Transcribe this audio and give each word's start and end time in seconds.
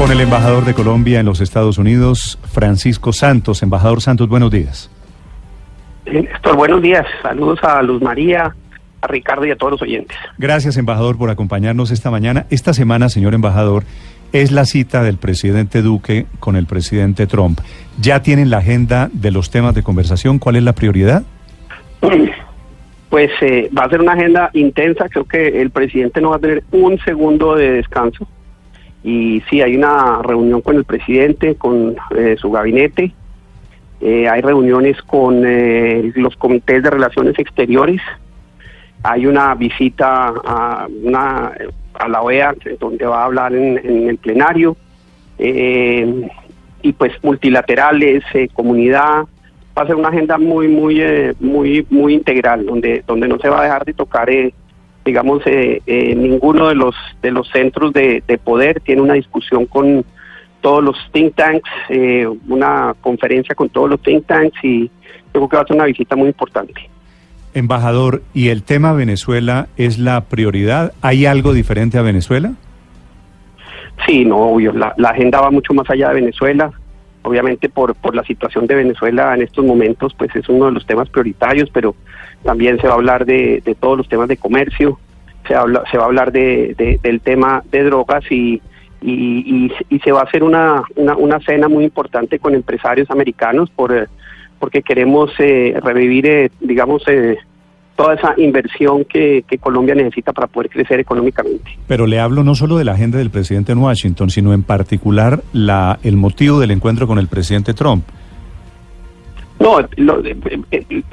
Con 0.00 0.10
el 0.10 0.22
embajador 0.22 0.64
de 0.64 0.72
Colombia 0.72 1.20
en 1.20 1.26
los 1.26 1.42
Estados 1.42 1.76
Unidos, 1.76 2.38
Francisco 2.54 3.12
Santos. 3.12 3.62
Embajador 3.62 4.00
Santos, 4.00 4.30
buenos 4.30 4.50
días. 4.50 4.90
Néstor, 6.10 6.56
buenos 6.56 6.80
días. 6.80 7.04
Saludos 7.20 7.58
a 7.62 7.82
Luz 7.82 8.00
María, 8.00 8.56
a 9.02 9.06
Ricardo 9.06 9.44
y 9.44 9.50
a 9.50 9.56
todos 9.56 9.72
los 9.72 9.82
oyentes. 9.82 10.16
Gracias, 10.38 10.78
embajador, 10.78 11.18
por 11.18 11.28
acompañarnos 11.28 11.90
esta 11.90 12.10
mañana. 12.10 12.46
Esta 12.48 12.72
semana, 12.72 13.10
señor 13.10 13.34
embajador, 13.34 13.84
es 14.32 14.52
la 14.52 14.64
cita 14.64 15.02
del 15.02 15.18
presidente 15.18 15.82
Duque 15.82 16.24
con 16.38 16.56
el 16.56 16.64
presidente 16.64 17.26
Trump. 17.26 17.60
¿Ya 18.00 18.22
tienen 18.22 18.48
la 18.48 18.56
agenda 18.56 19.10
de 19.12 19.30
los 19.30 19.50
temas 19.50 19.74
de 19.74 19.82
conversación? 19.82 20.38
¿Cuál 20.38 20.56
es 20.56 20.62
la 20.62 20.72
prioridad? 20.72 21.24
Pues 23.10 23.32
eh, 23.40 23.68
va 23.76 23.86
a 23.86 23.90
ser 23.90 24.00
una 24.00 24.12
agenda 24.12 24.50
intensa. 24.52 25.08
Creo 25.08 25.24
que 25.24 25.60
el 25.60 25.70
presidente 25.70 26.20
no 26.20 26.30
va 26.30 26.36
a 26.36 26.38
tener 26.38 26.62
un 26.70 26.96
segundo 27.00 27.56
de 27.56 27.72
descanso. 27.72 28.28
Y 29.02 29.42
sí, 29.48 29.62
hay 29.62 29.76
una 29.76 30.20
reunión 30.22 30.60
con 30.60 30.76
el 30.76 30.84
presidente, 30.84 31.54
con 31.54 31.96
eh, 32.16 32.36
su 32.38 32.50
gabinete. 32.50 33.12
Eh, 34.00 34.28
hay 34.28 34.40
reuniones 34.40 35.00
con 35.02 35.42
eh, 35.46 36.12
los 36.16 36.36
comités 36.36 36.82
de 36.82 36.90
relaciones 36.90 37.38
exteriores. 37.38 38.00
Hay 39.02 39.26
una 39.26 39.54
visita 39.54 40.34
a, 40.44 40.86
una, 41.02 41.52
a 41.94 42.08
la 42.08 42.22
OEA, 42.22 42.54
donde 42.78 43.06
va 43.06 43.22
a 43.22 43.24
hablar 43.24 43.54
en, 43.54 43.78
en 43.78 44.08
el 44.08 44.18
plenario. 44.18 44.76
Eh, 45.38 46.28
y 46.82 46.92
pues 46.92 47.12
multilaterales, 47.22 48.22
comunidad. 48.52 49.24
Va 49.76 49.82
a 49.82 49.86
ser 49.86 49.96
una 49.96 50.08
agenda 50.08 50.38
muy, 50.38 50.68
muy, 50.68 51.00
eh, 51.00 51.34
muy, 51.40 51.86
muy 51.90 52.14
integral, 52.14 52.66
donde, 52.66 53.02
donde 53.06 53.28
no 53.28 53.38
se 53.38 53.48
va 53.48 53.60
a 53.60 53.64
dejar 53.64 53.84
de 53.84 53.94
tocar 53.94 54.28
eh, 54.30 54.52
digamos, 55.04 55.42
eh, 55.46 55.82
eh, 55.86 56.14
ninguno 56.14 56.68
de 56.68 56.74
los 56.74 56.94
de 57.22 57.30
los 57.30 57.48
centros 57.48 57.92
de, 57.92 58.22
de, 58.26 58.38
poder 58.38 58.80
tiene 58.80 59.02
una 59.02 59.14
discusión 59.14 59.66
con 59.66 60.04
todos 60.60 60.84
los 60.84 60.96
think 61.12 61.34
tanks, 61.34 61.70
eh, 61.88 62.26
una 62.48 62.94
conferencia 63.00 63.54
con 63.54 63.68
todos 63.68 63.90
los 63.90 64.00
think 64.02 64.26
tanks 64.26 64.62
y 64.62 64.90
creo 65.32 65.48
que 65.48 65.56
va 65.56 65.62
a 65.62 65.66
ser 65.66 65.76
una 65.76 65.86
visita 65.86 66.16
muy 66.16 66.28
importante. 66.28 66.74
Embajador, 67.54 68.22
¿y 68.32 68.48
el 68.48 68.62
tema 68.62 68.92
Venezuela 68.92 69.68
es 69.76 69.98
la 69.98 70.20
prioridad? 70.22 70.92
¿Hay 71.00 71.26
algo 71.26 71.52
diferente 71.52 71.98
a 71.98 72.02
Venezuela? 72.02 72.52
Sí, 74.06 74.24
no, 74.24 74.38
obvio, 74.38 74.72
la, 74.72 74.94
la 74.96 75.10
agenda 75.10 75.40
va 75.40 75.50
mucho 75.50 75.74
más 75.74 75.88
allá 75.90 76.08
de 76.08 76.14
Venezuela. 76.16 76.70
Obviamente 77.22 77.68
por, 77.68 77.94
por 77.94 78.14
la 78.14 78.24
situación 78.24 78.66
de 78.66 78.76
Venezuela 78.76 79.34
en 79.34 79.42
estos 79.42 79.64
momentos, 79.64 80.14
pues 80.14 80.34
es 80.34 80.48
uno 80.48 80.66
de 80.66 80.72
los 80.72 80.86
temas 80.86 81.08
prioritarios, 81.10 81.68
pero 81.70 81.94
también 82.42 82.80
se 82.80 82.86
va 82.86 82.94
a 82.94 82.96
hablar 82.96 83.26
de, 83.26 83.62
de 83.64 83.74
todos 83.74 83.98
los 83.98 84.08
temas 84.08 84.28
de 84.28 84.36
comercio, 84.36 84.98
se, 85.46 85.54
habla, 85.54 85.82
se 85.90 85.98
va 85.98 86.04
a 86.04 86.06
hablar 86.06 86.32
de, 86.32 86.74
de, 86.78 86.98
del 87.02 87.20
tema 87.20 87.62
de 87.70 87.84
drogas 87.84 88.24
y, 88.30 88.62
y, 89.02 89.12
y, 89.12 89.72
y, 89.88 89.98
se 90.00 90.12
va 90.12 90.20
a 90.20 90.24
hacer 90.24 90.42
una, 90.42 90.82
una, 90.96 91.16
una 91.16 91.40
cena 91.40 91.68
muy 91.68 91.84
importante 91.84 92.38
con 92.38 92.54
empresarios 92.54 93.10
americanos 93.10 93.70
por, 93.70 94.08
porque 94.58 94.82
queremos 94.82 95.32
eh, 95.38 95.74
revivir, 95.82 96.26
eh, 96.26 96.50
digamos, 96.60 97.02
eh, 97.08 97.38
toda 98.00 98.14
esa 98.14 98.32
inversión 98.38 99.04
que, 99.04 99.44
que, 99.46 99.58
Colombia 99.58 99.94
necesita 99.94 100.32
para 100.32 100.46
poder 100.46 100.70
crecer 100.70 101.00
económicamente. 101.00 101.70
Pero 101.86 102.06
le 102.06 102.18
hablo 102.18 102.42
no 102.42 102.54
solo 102.54 102.78
de 102.78 102.84
la 102.86 102.92
agenda 102.92 103.18
del 103.18 103.28
presidente 103.28 103.72
en 103.72 103.78
Washington, 103.78 104.30
sino 104.30 104.54
en 104.54 104.62
particular 104.62 105.42
la, 105.52 105.98
el 106.02 106.16
motivo 106.16 106.60
del 106.60 106.70
encuentro 106.70 107.06
con 107.06 107.18
el 107.18 107.28
presidente 107.28 107.74
Trump. 107.74 108.04
No, 109.58 109.86
lo, 109.96 110.24
eh, 110.24 111.04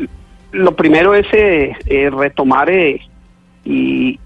lo 0.53 0.76
primero 0.78 1.14
es 1.14 1.26
eh, 1.34 1.74
eh, 1.88 2.09
retomar 2.09 2.72
y 3.66 4.18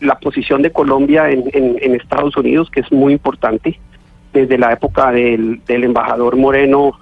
la 0.00 0.16
posición 0.20 0.62
de 0.62 0.70
Colombia 0.70 1.28
en, 1.28 1.42
en, 1.52 1.76
en, 1.80 1.96
Estados 1.96 2.36
Unidos, 2.36 2.70
que 2.70 2.80
es 2.80 2.92
muy 2.92 3.12
importante. 3.12 3.80
Desde 4.32 4.56
la 4.58 4.72
época 4.72 5.10
del, 5.10 5.60
del 5.66 5.82
embajador 5.82 6.36
Moreno, 6.36 6.92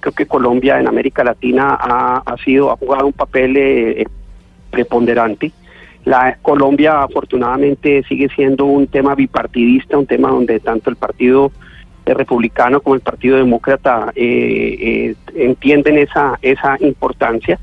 creo 0.00 0.12
que 0.12 0.26
Colombia 0.26 0.78
en 0.78 0.86
América 0.86 1.24
Latina 1.24 1.78
ha, 1.80 2.22
ha 2.26 2.36
sido, 2.44 2.70
ha 2.70 2.76
jugado 2.76 3.06
un 3.06 3.14
papel 3.14 3.56
eh, 3.56 4.04
preponderante. 4.74 5.52
La 6.04 6.36
Colombia 6.42 7.02
afortunadamente 7.02 8.02
sigue 8.08 8.28
siendo 8.34 8.64
un 8.64 8.88
tema 8.88 9.14
bipartidista, 9.14 9.96
un 9.96 10.06
tema 10.06 10.28
donde 10.30 10.58
tanto 10.60 10.90
el 10.90 10.96
Partido 10.96 11.52
Republicano 12.04 12.80
como 12.80 12.96
el 12.96 13.00
Partido 13.00 13.38
Demócrata 13.38 14.12
eh, 14.14 14.76
eh, 14.80 15.14
entienden 15.36 15.96
esa 15.98 16.38
esa 16.42 16.76
importancia. 16.80 17.58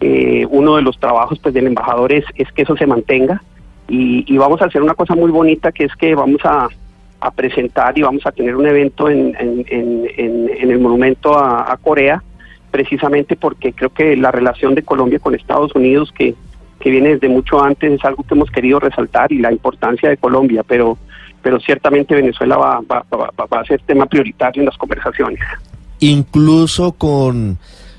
Eh, 0.00 0.46
uno 0.50 0.76
de 0.76 0.82
los 0.82 1.00
trabajos 1.00 1.38
pues 1.40 1.52
del 1.54 1.66
embajador 1.66 2.12
es, 2.12 2.24
es 2.36 2.50
que 2.52 2.62
eso 2.62 2.76
se 2.76 2.86
mantenga 2.86 3.42
y, 3.88 4.24
y, 4.32 4.38
vamos 4.38 4.62
a 4.62 4.66
hacer 4.66 4.80
una 4.82 4.94
cosa 4.94 5.14
muy 5.14 5.30
bonita 5.30 5.72
que 5.72 5.84
es 5.84 5.94
que 5.96 6.14
vamos 6.14 6.40
a, 6.44 6.68
presentar 7.34 7.98
y 7.98 8.02
vamos 8.02 8.24
a 8.24 8.32
tener 8.32 8.56
un 8.56 8.66
evento 8.66 9.10
en, 9.10 9.36
en, 9.38 9.66
en, 9.68 10.70
el 10.70 10.78
monumento 10.78 11.36
a 11.36 11.76
Corea 11.82 12.22
precisamente 12.70 13.36
porque 13.36 13.72
creo 13.72 13.90
que 13.90 14.16
la 14.16 14.30
relación 14.30 14.74
de 14.74 14.82
Colombia 14.82 15.18
con 15.18 15.34
Estados 15.34 15.74
Unidos 15.74 16.12
que 16.16 16.34
que 16.80 16.90
viene 16.90 17.10
desde 17.10 17.28
mucho 17.28 17.62
antes, 17.62 17.92
es 17.92 18.04
algo 18.04 18.24
que 18.24 18.34
hemos 18.34 18.50
querido 18.50 18.80
resaltar 18.80 19.30
y 19.30 19.38
la 19.38 19.52
importancia 19.52 20.08
de 20.08 20.16
Colombia, 20.16 20.64
pero, 20.66 20.96
pero 21.42 21.60
ciertamente 21.60 22.14
Venezuela 22.14 22.56
va, 22.56 22.80
va, 22.80 23.60
a 23.60 23.64
ser 23.64 23.80
tema 23.82 24.06
prioritario 24.06 24.62
en 24.62 24.66
las 24.66 24.78
conversaciones. 24.78 25.38
Incluso 26.00 26.92
con 26.92 27.58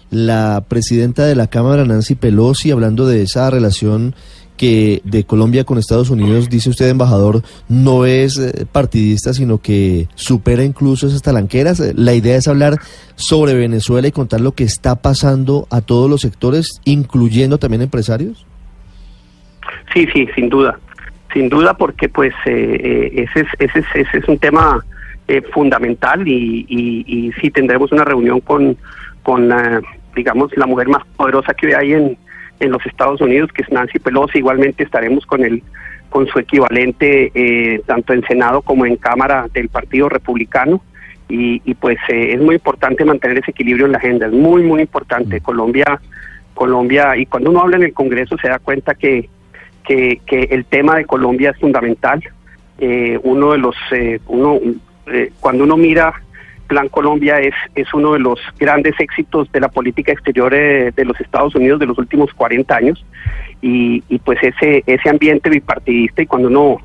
la 0.10 0.66
presidenta 0.68 1.26
de 1.26 1.36
la 1.36 1.48
Cámara, 1.48 1.86
Nancy 1.86 2.16
Pelosi, 2.16 2.72
hablando 2.72 3.06
de 3.06 3.22
esa 3.22 3.50
relación 3.52 4.16
que 4.58 5.02
de 5.06 5.24
Colombia 5.24 5.64
con 5.64 5.78
Estados 5.78 6.10
Unidos, 6.10 6.50
dice 6.50 6.70
usted, 6.70 6.90
embajador, 6.90 7.44
no 7.70 8.06
es 8.06 8.38
eh, 8.38 8.66
partidista, 8.72 9.34
sino 9.34 9.60
que 9.60 10.08
supera 10.16 10.64
incluso 10.64 11.08
esas 11.08 11.22
talanqueras. 11.22 11.82
La 11.96 12.14
idea 12.14 12.36
es 12.36 12.48
hablar 12.48 12.80
sobre 13.16 13.54
Venezuela 13.54 14.08
y 14.08 14.12
contar 14.12 14.42
lo 14.42 14.54
que 14.54 14.64
está 14.64 14.96
pasando 14.96 15.68
a 15.70 15.82
todos 15.82 16.10
los 16.10 16.22
sectores, 16.22 16.80
incluyendo 16.84 17.60
también 17.60 17.84
empresarios. 17.84 18.46
Sí, 19.94 20.08
sí, 20.14 20.28
sin 20.36 20.50
duda, 20.50 20.80
sin 21.34 21.50
duda, 21.50 21.74
porque 21.74 22.10
pues 22.10 22.34
eh, 22.46 23.26
ese, 23.30 23.42
es, 23.42 23.48
ese, 23.60 23.80
es, 23.80 23.86
ese 23.94 24.18
es 24.18 24.28
un 24.28 24.38
tema 24.38 24.84
eh, 25.28 25.42
fundamental 25.54 26.28
y, 26.28 26.66
y, 26.68 27.04
y, 27.08 27.32
sí 27.34 27.52
tendremos 27.52 27.92
una 27.92 28.04
reunión 28.04 28.42
con, 28.42 28.78
con 29.24 29.48
la, 29.48 29.82
digamos, 30.16 30.56
la 30.58 30.66
mujer 30.66 30.90
más 30.90 31.04
poderosa 31.16 31.54
que 31.54 31.76
hay 31.76 31.94
en, 31.94 32.18
en 32.60 32.72
los 32.72 32.86
Estados 32.86 33.22
Unidos, 33.22 33.52
que 33.54 33.62
es 33.62 33.72
Nancy 33.72 34.00
Pelosi. 34.00 34.40
Igualmente 34.40 34.84
estaremos 34.84 35.26
con 35.26 35.44
el 35.44 35.64
con 36.10 36.28
su 36.28 36.40
equivalente 36.40 37.32
eh, 37.34 37.82
tanto 37.86 38.12
en 38.12 38.22
Senado 38.24 38.62
como 38.62 38.86
en 38.86 38.98
Cámara 38.98 39.48
del 39.54 39.70
Partido 39.70 40.10
Republicano. 40.10 40.82
Y, 41.30 41.62
y 41.64 41.74
pues 41.76 41.98
eh, 42.10 42.34
es 42.34 42.42
muy 42.42 42.56
importante 42.56 43.06
mantener 43.06 43.38
ese 43.38 43.52
equilibrio 43.52 43.86
en 43.86 43.94
la 43.94 44.00
agenda, 44.00 44.28
es 44.28 44.34
muy, 44.34 44.64
muy 44.64 44.82
importante. 44.82 45.40
Colombia, 45.40 46.02
Colombia, 46.54 47.16
y 47.16 47.26
cuando 47.26 47.52
uno 47.52 47.62
habla 47.62 47.78
en 47.78 47.84
el 47.84 47.94
Congreso 47.94 48.36
se 48.38 48.50
da 48.50 48.60
cuenta 48.60 48.96
que 48.96 49.30
que, 49.84 50.22
que 50.26 50.44
el 50.52 50.66
tema 50.66 50.96
de 50.96 51.06
Colombia 51.06 51.52
es 51.52 51.60
fundamental. 51.60 52.24
Eh, 52.78 53.20
uno 53.24 53.52
de 53.52 53.58
los, 53.58 53.76
eh, 53.92 54.20
uno, 54.28 54.60
eh, 55.08 55.32
cuando 55.40 55.64
uno 55.64 55.78
mira 55.78 56.14
Plan 56.68 56.88
Colombia 56.90 57.40
es, 57.40 57.54
es 57.76 57.94
uno 57.94 58.14
de 58.14 58.20
los 58.20 58.40
grandes 58.58 59.00
éxitos 59.00 59.52
de 59.52 59.60
la 59.60 59.68
política 59.68 60.12
exterior 60.12 60.52
de 60.52 61.06
los 61.06 61.20
Estados 61.20 61.54
Unidos 61.54 61.80
de 61.80 61.86
los 61.86 61.98
últimos 61.98 62.34
40 62.34 62.74
años 62.74 63.06
y, 63.62 64.04
y 64.08 64.20
pues 64.20 64.40
ese, 64.42 64.84
ese 64.88 65.10
ambiente 65.10 65.50
bipartidista 65.50 66.22
y 66.22 66.28
cuando 66.28 66.48
uno 66.48 66.78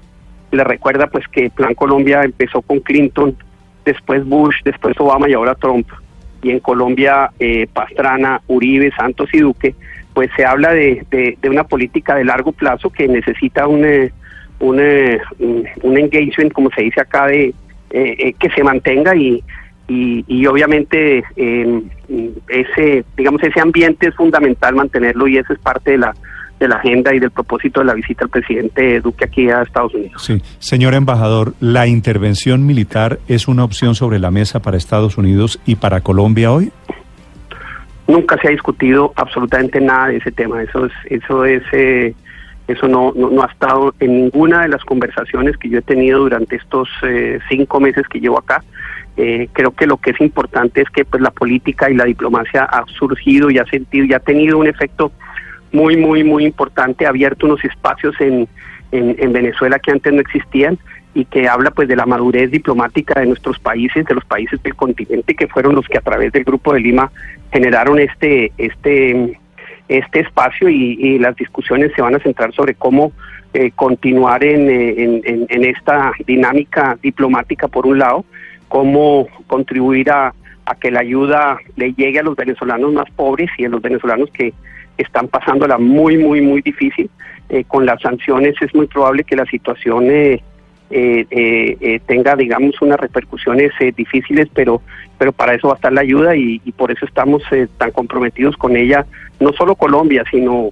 le 0.50 0.64
recuerda 0.64 1.06
pues 1.06 1.26
que 1.28 1.50
Plan 1.50 1.74
Colombia 1.74 2.24
empezó 2.24 2.62
con 2.62 2.80
Clinton, 2.80 3.36
después 3.84 4.24
Bush, 4.24 4.56
después 4.64 4.98
Obama 4.98 5.28
y 5.28 5.34
ahora 5.34 5.54
Trump 5.54 5.86
y 6.42 6.50
en 6.50 6.60
Colombia 6.60 7.30
eh, 7.38 7.66
Pastrana, 7.72 8.40
Uribe, 8.46 8.92
Santos 8.92 9.28
y 9.32 9.38
Duque, 9.38 9.74
pues 10.16 10.30
se 10.34 10.46
habla 10.46 10.72
de, 10.72 11.04
de, 11.10 11.50
una 11.50 11.64
política 11.64 12.14
de 12.14 12.24
largo 12.24 12.52
plazo 12.52 12.88
que 12.88 13.06
necesita 13.06 13.68
un, 13.68 13.84
eh, 13.84 14.10
un, 14.60 14.78
eh, 14.80 15.20
un 15.82 15.98
engagement, 15.98 16.54
como 16.54 16.70
se 16.70 16.80
dice 16.80 17.02
acá, 17.02 17.26
de 17.26 17.52
eh, 17.90 18.32
que 18.40 18.48
se 18.48 18.64
mantenga 18.64 19.14
y, 19.14 19.44
y, 19.86 20.24
y 20.26 20.46
obviamente 20.46 21.22
eh, 21.36 21.82
ese, 22.48 23.04
digamos, 23.14 23.42
ese 23.42 23.60
ambiente 23.60 24.08
es 24.08 24.14
fundamental 24.14 24.74
mantenerlo 24.74 25.28
y 25.28 25.36
eso 25.36 25.52
es 25.52 25.58
parte 25.58 25.90
de 25.90 25.98
la 25.98 26.14
de 26.58 26.68
la 26.68 26.76
agenda 26.76 27.14
y 27.14 27.18
del 27.18 27.30
propósito 27.30 27.80
de 27.80 27.86
la 27.86 27.92
visita 27.92 28.24
del 28.24 28.30
presidente 28.30 29.00
Duque 29.02 29.26
aquí 29.26 29.50
a 29.50 29.60
Estados 29.60 29.92
Unidos. 29.92 30.24
Sí, 30.24 30.40
señor 30.58 30.94
embajador, 30.94 31.52
¿la 31.60 31.86
intervención 31.86 32.64
militar 32.64 33.18
es 33.28 33.48
una 33.48 33.64
opción 33.64 33.94
sobre 33.94 34.18
la 34.18 34.30
mesa 34.30 34.62
para 34.62 34.78
Estados 34.78 35.18
Unidos 35.18 35.60
y 35.66 35.74
para 35.74 36.00
Colombia 36.00 36.50
hoy? 36.50 36.72
Nunca 38.08 38.38
se 38.40 38.48
ha 38.48 38.50
discutido 38.50 39.12
absolutamente 39.16 39.80
nada 39.80 40.08
de 40.08 40.16
ese 40.18 40.32
tema. 40.32 40.62
Eso 40.62 40.86
es, 40.86 40.92
eso 41.06 41.44
es, 41.44 41.62
eh, 41.72 42.14
eso 42.68 42.88
no, 42.88 43.12
no, 43.16 43.42
ha 43.42 43.46
estado 43.46 43.94
en 44.00 44.24
ninguna 44.24 44.62
de 44.62 44.68
las 44.68 44.84
conversaciones 44.84 45.56
que 45.56 45.68
yo 45.68 45.78
he 45.78 45.82
tenido 45.82 46.20
durante 46.20 46.56
estos 46.56 46.88
eh, 47.02 47.40
cinco 47.48 47.80
meses 47.80 48.06
que 48.08 48.20
llevo 48.20 48.38
acá. 48.38 48.62
Eh, 49.16 49.48
creo 49.52 49.70
que 49.70 49.86
lo 49.86 49.96
que 49.96 50.10
es 50.10 50.20
importante 50.20 50.82
es 50.82 50.90
que 50.90 51.04
pues 51.04 51.22
la 51.22 51.30
política 51.30 51.90
y 51.90 51.94
la 51.94 52.04
diplomacia 52.04 52.64
ha 52.64 52.84
surgido 52.98 53.50
y 53.50 53.58
ha 53.58 53.64
sentido 53.64 54.04
y 54.04 54.12
ha 54.12 54.20
tenido 54.20 54.58
un 54.58 54.66
efecto 54.66 55.10
muy, 55.72 55.96
muy, 55.96 56.22
muy 56.22 56.44
importante, 56.44 57.06
ha 57.06 57.08
abierto 57.08 57.46
unos 57.46 57.64
espacios 57.64 58.14
en, 58.20 58.46
en, 58.92 59.32
Venezuela 59.32 59.78
que 59.78 59.90
antes 59.90 60.12
no 60.12 60.20
existían 60.20 60.78
y 61.16 61.24
que 61.24 61.48
habla 61.48 61.70
pues 61.70 61.88
de 61.88 61.96
la 61.96 62.04
madurez 62.04 62.50
diplomática 62.50 63.18
de 63.18 63.26
nuestros 63.26 63.58
países, 63.58 64.04
de 64.04 64.14
los 64.14 64.24
países 64.26 64.62
del 64.62 64.74
continente 64.74 65.34
que 65.34 65.48
fueron 65.48 65.74
los 65.74 65.88
que 65.88 65.96
a 65.96 66.02
través 66.02 66.30
del 66.30 66.44
Grupo 66.44 66.74
de 66.74 66.80
Lima 66.80 67.10
generaron 67.50 67.98
este 67.98 68.52
este 68.58 69.38
este 69.88 70.20
espacio 70.20 70.68
y, 70.68 71.18
las 71.18 71.34
discusiones 71.36 71.92
se 71.96 72.02
van 72.02 72.16
a 72.16 72.18
centrar 72.18 72.52
sobre 72.52 72.74
cómo 72.74 73.12
eh, 73.54 73.70
continuar 73.74 74.44
en, 74.44 74.68
en, 74.68 75.46
en, 75.48 75.64
esta 75.64 76.12
dinámica 76.26 76.98
diplomática 77.00 77.68
por 77.68 77.86
un 77.86 78.00
lado, 78.00 78.24
cómo 78.68 79.28
contribuir 79.46 80.10
a, 80.10 80.34
a 80.66 80.74
que 80.74 80.90
la 80.90 81.00
ayuda 81.00 81.56
le 81.76 81.94
llegue 81.94 82.18
a 82.18 82.24
los 82.24 82.36
venezolanos 82.36 82.92
más 82.92 83.08
pobres 83.12 83.48
y 83.56 83.64
a 83.64 83.68
los 83.68 83.80
venezolanos 83.80 84.28
que 84.32 84.52
están 84.98 85.28
pasándola 85.28 85.78
muy, 85.78 86.18
muy, 86.18 86.42
muy 86.42 86.60
difícil. 86.60 87.08
Eh, 87.48 87.62
con 87.64 87.86
las 87.86 88.02
sanciones 88.02 88.56
es 88.60 88.74
muy 88.74 88.88
probable 88.88 89.22
que 89.22 89.36
la 89.36 89.46
situación 89.46 90.10
eh, 90.10 90.42
eh, 90.90 92.00
tenga, 92.06 92.36
digamos, 92.36 92.80
unas 92.80 92.98
repercusiones 92.98 93.72
difíciles, 93.96 94.48
pero, 94.54 94.82
pero 95.18 95.32
para 95.32 95.54
eso 95.54 95.68
va 95.68 95.74
a 95.74 95.76
estar 95.76 95.92
la 95.92 96.02
ayuda 96.02 96.36
y, 96.36 96.58
por 96.76 96.90
eso 96.90 97.06
estamos 97.06 97.42
tan 97.78 97.90
comprometidos 97.90 98.56
con 98.56 98.76
ella. 98.76 99.06
No 99.40 99.52
solo 99.52 99.74
Colombia, 99.74 100.24
sino 100.30 100.70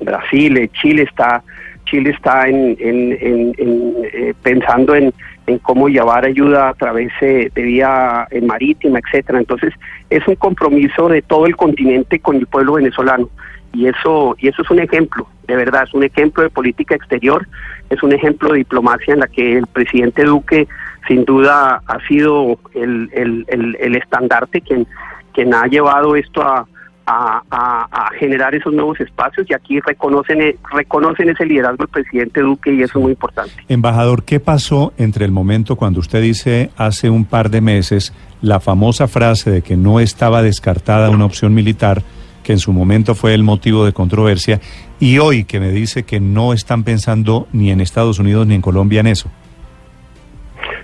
Brasil, 0.00 0.70
Chile 0.80 1.02
está, 1.02 1.42
Chile 1.84 2.10
está 2.10 2.48
en, 2.48 2.76
en, 2.80 3.94
pensando 4.42 4.94
en, 4.94 5.12
en 5.46 5.58
cómo 5.58 5.88
llevar 5.88 6.24
ayuda 6.24 6.70
a 6.70 6.74
través 6.74 7.12
de 7.20 7.50
vía 7.54 8.26
marítima, 8.42 9.00
etcétera. 9.00 9.38
Entonces 9.38 9.74
es 10.10 10.26
un 10.26 10.36
compromiso 10.36 11.08
de 11.08 11.22
todo 11.22 11.46
el 11.46 11.56
continente 11.56 12.20
con 12.20 12.36
el 12.36 12.46
pueblo 12.46 12.74
venezolano 12.74 13.28
y 13.72 13.86
eso 13.86 14.36
y 14.38 14.48
eso 14.48 14.62
es 14.62 14.70
un 14.70 14.80
ejemplo 14.80 15.26
de 15.46 15.56
verdad 15.56 15.84
es 15.84 15.94
un 15.94 16.04
ejemplo 16.04 16.42
de 16.42 16.50
política 16.50 16.94
exterior 16.94 17.46
es 17.90 18.02
un 18.02 18.12
ejemplo 18.12 18.52
de 18.52 18.58
diplomacia 18.58 19.14
en 19.14 19.20
la 19.20 19.26
que 19.26 19.56
el 19.56 19.66
presidente 19.66 20.24
Duque 20.24 20.68
sin 21.08 21.24
duda 21.24 21.82
ha 21.86 22.06
sido 22.06 22.58
el, 22.74 23.10
el, 23.12 23.96
estandarte 23.96 24.60
quien 24.60 24.86
quien 25.32 25.54
ha 25.54 25.66
llevado 25.66 26.14
esto 26.14 26.42
a, 26.42 26.66
a, 27.06 28.10
generar 28.18 28.54
esos 28.54 28.72
nuevos 28.72 29.00
espacios 29.00 29.46
y 29.50 29.54
aquí 29.54 29.80
reconocen 29.80 30.38
reconocen 30.72 31.30
ese 31.30 31.44
liderazgo 31.44 31.78
del 31.78 31.88
presidente 31.88 32.40
Duque 32.40 32.72
y 32.72 32.82
eso 32.82 32.98
es 32.98 33.02
muy 33.02 33.12
importante. 33.12 33.52
Embajador, 33.68 34.24
¿qué 34.24 34.38
pasó 34.38 34.92
entre 34.98 35.24
el 35.24 35.32
momento 35.32 35.76
cuando 35.76 36.00
usted 36.00 36.22
dice 36.22 36.70
hace 36.76 37.10
un 37.10 37.24
par 37.24 37.50
de 37.50 37.60
meses 37.60 38.14
la 38.40 38.60
famosa 38.60 39.08
frase 39.08 39.50
de 39.50 39.62
que 39.62 39.76
no 39.76 39.98
estaba 39.98 40.42
descartada 40.42 41.10
una 41.10 41.24
opción 41.24 41.54
militar? 41.54 42.02
Que 42.42 42.52
en 42.52 42.58
su 42.58 42.72
momento 42.72 43.14
fue 43.14 43.34
el 43.34 43.42
motivo 43.42 43.84
de 43.84 43.92
controversia, 43.92 44.60
y 45.00 45.18
hoy 45.18 45.44
que 45.44 45.60
me 45.60 45.70
dice 45.70 46.04
que 46.04 46.20
no 46.20 46.52
están 46.52 46.84
pensando 46.84 47.48
ni 47.52 47.70
en 47.70 47.80
Estados 47.80 48.18
Unidos 48.18 48.46
ni 48.46 48.54
en 48.54 48.62
Colombia 48.62 49.00
en 49.00 49.06
eso. 49.06 49.30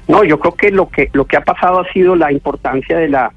No, 0.08 0.24
yo 0.24 0.38
creo 0.38 0.54
que 0.54 0.70
lo 0.70 0.88
que 0.88 1.10
lo 1.12 1.26
que 1.26 1.36
ha 1.36 1.42
pasado 1.42 1.80
ha 1.80 1.92
sido 1.92 2.16
la 2.16 2.32
importancia 2.32 2.96
de 2.96 3.08
la 3.08 3.30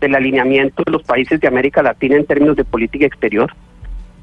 del 0.00 0.14
alineamiento 0.14 0.82
de 0.84 0.92
los 0.92 1.02
países 1.02 1.40
de 1.40 1.48
América 1.48 1.82
Latina 1.82 2.16
en 2.16 2.26
términos 2.26 2.56
de 2.56 2.64
política 2.64 3.06
exterior. 3.06 3.52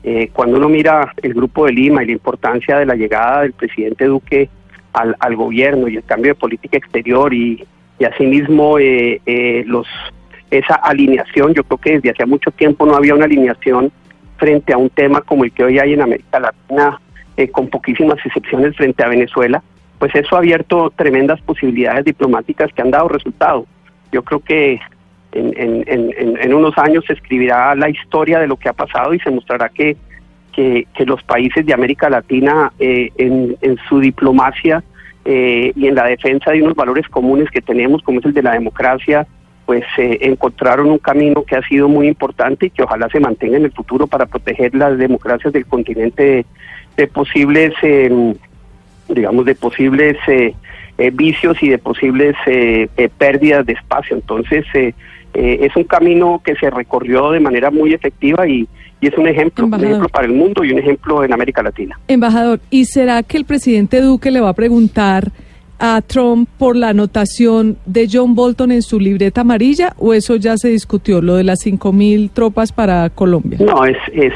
Eh, 0.04 0.30
cuando 0.32 0.58
uno 0.58 0.70
mira 0.70 1.14
el 1.22 1.34
Grupo 1.34 1.66
de 1.66 1.74
Lima 1.74 2.04
y 2.04 2.08
la 2.08 2.12
importancia 2.14 2.78
de 2.78 2.86
la 2.86 2.96
llegada 2.96 3.42
del 3.42 3.54
presidente 3.54 4.06
Duque 4.06 4.50
al, 4.94 5.16
al 5.20 5.36
gobierno 5.36 5.88
y 5.88 5.98
el 5.98 6.04
cambio 6.04 6.34
de 6.34 6.40
política 6.40 6.78
exterior 6.78 7.34
y, 7.34 7.66
y 8.00 8.06
asimismo 8.06 8.80
eh, 8.80 9.22
eh, 9.26 9.64
los 9.66 9.88
esa 10.52 10.76
alineación. 10.76 11.54
Yo 11.54 11.64
creo 11.64 11.78
que 11.78 11.92
desde 11.94 12.12
hace 12.12 12.26
mucho 12.26 12.52
tiempo 12.52 12.86
no 12.86 12.96
había 12.96 13.16
una 13.16 13.26
alineación 13.26 13.92
frente 14.38 14.74
a 14.74 14.78
un 14.78 14.90
tema 14.90 15.22
como 15.22 15.44
el 15.44 15.52
que 15.52 15.64
hoy 15.64 15.80
hay 15.80 15.94
en 15.94 16.02
América 16.02 16.40
Latina, 16.40 17.00
eh, 17.36 17.50
con 17.50 17.68
poquísimas 17.68 18.18
excepciones 18.26 18.76
frente 18.76 19.04
a 19.04 19.10
Venezuela, 19.10 19.62
pues 20.00 20.14
eso 20.16 20.36
ha 20.36 20.40
abierto 20.40 20.92
tremendas 20.96 21.42
posibilidades 21.42 22.06
diplomáticas 22.06 22.72
que 22.74 22.82
han 22.82 22.92
dado 22.92 23.10
resultado. 23.10 23.66
Yo 24.12 24.24
creo 24.24 24.40
que 24.40 24.80
en, 25.32 26.54
unos 26.54 26.78
años 26.78 27.04
se 27.06 27.14
escribirá 27.14 27.76
la 27.76 27.90
historia 27.90 28.40
de 28.40 28.48
lo 28.48 28.58
que 28.58 28.70
ha 28.70 28.74
pasado 28.74 29.14
y 29.14 29.20
se 29.20 29.32
mostrará 29.32 29.70
que, 29.70 29.98
que, 30.52 30.88
los 31.06 31.22
países 31.24 31.66
de 31.66 31.74
América 31.74 32.10
Latina 32.10 32.72
eh, 32.80 33.12
en, 33.18 33.78
su 33.88 34.00
diplomacia 34.00 34.84
eh, 35.26 35.72
y 35.76 35.88
en 35.88 35.96
la 35.96 36.06
defensa 36.06 36.52
de 36.52 36.64
unos 36.64 36.76
valores 36.76 37.08
comunes 37.10 37.50
que 37.52 37.62
tenemos, 37.62 38.02
como 38.02 38.20
es 38.20 38.26
el 38.26 38.34
de 38.34 38.42
la 38.42 38.54
democracia, 38.54 39.28
pues 39.68 39.84
eh, 39.98 40.20
encontraron 40.22 40.90
un 40.90 40.98
camino 40.98 41.44
que 41.44 41.58
ha 41.58 41.62
sido 41.68 41.90
muy 41.90 42.08
importante 42.08 42.68
y 42.68 42.70
que 42.70 42.84
ojalá 42.84 43.10
se 43.10 43.20
mantenga 43.20 43.58
en 43.58 43.66
el 43.66 43.72
futuro 43.74 44.08
para 44.08 44.26
proteger 44.26 44.74
las 44.74 44.98
democracias 44.98 45.52
del 45.52 45.66
continente 45.66 46.46
de, 46.96 47.08
posibles, 47.08 47.74
em, 47.82 48.34
digamos, 49.10 49.46
de 49.46 49.56
posibles 49.56 50.16
eh, 50.28 50.56
eh, 50.98 51.12
vicios 51.14 51.62
y 51.62 51.68
de 51.68 51.80
posibles 51.80 52.34
pérdidas 53.18 53.66
de 53.66 53.74
espacio. 53.74 54.16
Entonces, 54.16 54.66
es 55.34 55.76
un 55.76 55.84
camino 55.84 56.42
que 56.44 56.56
se 56.56 56.70
recorrió 56.70 57.32
de 57.32 57.42
manera 57.42 57.70
muy 57.70 57.94
efectiva 57.94 58.48
y, 58.48 58.68
y 59.02 59.08
es 59.08 59.18
un 59.18 59.28
ejemplo, 59.28 59.66
un 59.66 59.74
ejemplo 59.74 60.08
para 60.08 60.28
el 60.28 60.34
mundo 60.34 60.64
y 60.64 60.72
un 60.72 60.80
ejemplo 60.80 61.26
en 61.26 61.34
América 61.34 61.62
Latina. 61.62 62.00
Embajador, 62.08 62.62
¿y 62.70 62.86
será 62.86 63.22
que 63.22 63.36
el 63.36 63.44
presidente 63.44 64.00
Duque 64.00 64.32
le 64.32 64.40
va 64.40 64.50
a 64.50 64.54
preguntar 64.54 65.34
a 65.80 66.02
Trump 66.02 66.50
por 66.58 66.76
la 66.76 66.90
anotación 66.90 67.78
de 67.86 68.08
John 68.12 68.36
Bolton 68.36 68.72
en 68.72 68.82
su 68.82 69.00
libreta 69.00 69.42
amarilla 69.42 69.94
o 69.98 70.14
eso 70.14 70.36
ya 70.36 70.58
se 70.58 70.70
discutió, 70.70 71.22
lo 71.22 71.36
de 71.36 71.44
las 71.44 71.60
cinco 71.60 71.94
mil 71.94 72.30
tropas 72.32 72.72
para 72.72 73.10
Colombia? 73.10 73.60
No, 73.62 73.86
es, 73.86 73.98
es 74.14 74.34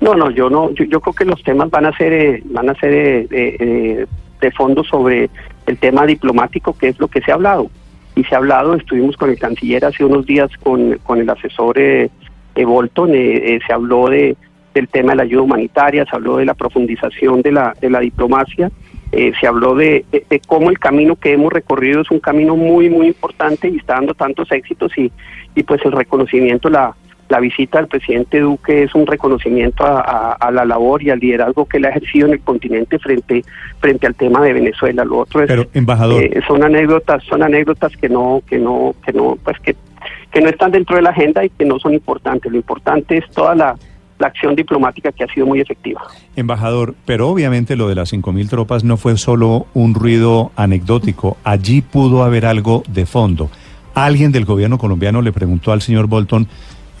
no, 0.00 0.14
no, 0.14 0.30
yo 0.30 0.48
no, 0.48 0.70
yo, 0.72 1.00
creo 1.00 1.12
que 1.12 1.24
los 1.24 1.42
temas 1.42 1.70
van 1.70 1.86
a 1.86 1.96
ser, 1.96 2.12
eh, 2.12 2.42
van 2.46 2.70
a 2.70 2.74
ser 2.74 2.92
eh, 2.92 3.26
eh, 3.30 4.06
de 4.40 4.50
fondo 4.52 4.84
sobre 4.84 5.28
el 5.66 5.78
tema 5.78 6.06
diplomático, 6.06 6.76
que 6.76 6.88
es 6.88 7.00
lo 7.00 7.08
que 7.08 7.20
se 7.20 7.32
ha 7.32 7.34
hablado. 7.34 7.70
Y 8.14 8.24
se 8.24 8.34
ha 8.34 8.38
hablado, 8.38 8.74
estuvimos 8.74 9.16
con 9.16 9.30
el 9.30 9.38
canciller 9.38 9.84
hace 9.84 10.04
unos 10.04 10.26
días 10.26 10.50
con, 10.62 10.98
con 11.04 11.20
el 11.20 11.28
asesor 11.28 11.78
Bolton, 12.56 13.12
se 13.12 13.72
habló 13.72 14.08
de, 14.08 14.36
del 14.74 14.88
tema 14.88 15.12
de 15.12 15.16
la 15.16 15.22
ayuda 15.22 15.42
humanitaria, 15.42 16.04
se 16.04 16.16
habló 16.16 16.38
de 16.38 16.44
la 16.44 16.54
profundización 16.54 17.42
de 17.42 17.52
la, 17.52 17.74
de 17.80 17.90
la 17.90 18.00
diplomacia 18.00 18.70
eh, 19.12 19.32
se 19.40 19.46
habló 19.46 19.74
de, 19.74 20.04
cómo 20.46 20.70
el 20.70 20.78
camino 20.78 21.16
que 21.16 21.32
hemos 21.32 21.52
recorrido 21.52 22.02
es 22.02 22.10
un 22.10 22.20
camino 22.20 22.56
muy, 22.56 22.90
muy 22.90 23.06
importante 23.06 23.68
y 23.68 23.76
está 23.76 23.94
dando 23.94 24.14
tantos 24.14 24.50
éxitos 24.52 24.96
y, 24.98 25.10
y 25.54 25.62
pues 25.62 25.80
el 25.84 25.92
reconocimiento, 25.92 26.68
la, 26.68 26.94
la 27.28 27.40
visita 27.40 27.78
del 27.78 27.88
presidente 27.88 28.40
Duque 28.40 28.84
es 28.84 28.94
un 28.94 29.06
reconocimiento 29.06 29.84
a, 29.84 30.50
la 30.50 30.64
labor 30.64 31.02
y 31.02 31.10
al 31.10 31.18
liderazgo 31.18 31.66
que 31.66 31.76
él 31.76 31.84
ha 31.84 31.90
ejercido 31.90 32.26
en 32.26 32.34
el 32.34 32.40
continente 32.40 32.98
frente 32.98 33.44
frente 33.80 34.06
al 34.06 34.14
tema 34.14 34.40
de 34.42 34.54
Venezuela. 34.54 35.04
Lo 35.04 35.18
otro 35.18 35.42
es, 35.42 35.68
embajador. 35.74 36.22
Eh, 36.22 36.40
son 36.46 36.62
anécdotas, 36.62 37.22
son 37.24 37.42
anécdotas 37.42 37.94
que 37.96 38.08
no, 38.08 38.42
que 38.48 38.58
no, 38.58 38.94
que 39.04 39.12
no, 39.12 39.36
pues 39.44 39.58
que, 39.60 39.76
que 40.30 40.40
no 40.40 40.48
están 40.48 40.72
dentro 40.72 40.96
de 40.96 41.02
la 41.02 41.10
agenda 41.10 41.44
y 41.44 41.50
que 41.50 41.64
no 41.64 41.78
son 41.78 41.94
importantes. 41.94 42.50
Lo 42.50 42.56
importante 42.56 43.18
es 43.18 43.28
toda 43.30 43.54
la 43.54 43.76
la 44.18 44.28
acción 44.28 44.54
diplomática 44.54 45.12
que 45.12 45.24
ha 45.24 45.28
sido 45.28 45.46
muy 45.46 45.60
efectiva. 45.60 46.02
Embajador, 46.36 46.94
pero 47.04 47.28
obviamente 47.28 47.76
lo 47.76 47.88
de 47.88 47.94
las 47.94 48.12
5.000 48.12 48.48
tropas 48.48 48.84
no 48.84 48.96
fue 48.96 49.16
solo 49.16 49.66
un 49.74 49.94
ruido 49.94 50.50
anecdótico, 50.56 51.36
allí 51.44 51.82
pudo 51.82 52.24
haber 52.24 52.46
algo 52.46 52.82
de 52.88 53.06
fondo. 53.06 53.50
Alguien 53.94 54.32
del 54.32 54.44
gobierno 54.44 54.78
colombiano 54.78 55.22
le 55.22 55.32
preguntó 55.32 55.72
al 55.72 55.82
señor 55.82 56.06
Bolton 56.06 56.48